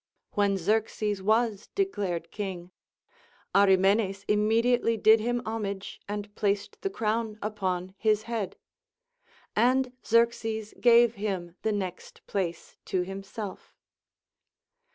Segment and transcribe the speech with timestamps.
[0.31, 2.71] When Xerxes was declared king,
[3.53, 8.55] Arimenes immediately did him homage and placed the croAvn upon his head;
[9.55, 13.75] and Xerxes gave him the next place to himself.